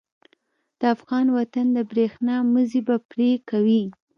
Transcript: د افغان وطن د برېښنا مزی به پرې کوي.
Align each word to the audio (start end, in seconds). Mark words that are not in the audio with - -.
د 0.79 0.81
افغان 0.95 1.27
وطن 1.37 1.65
د 1.75 1.77
برېښنا 1.91 2.35
مزی 2.53 2.81
به 2.87 2.95
پرې 3.09 3.29
کوي. 3.49 3.83